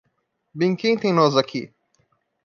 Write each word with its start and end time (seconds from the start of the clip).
Bem 0.51 0.75
quem 0.75 0.97
tem 0.97 1.13
nós 1.13 1.37
aqui? 1.37 1.71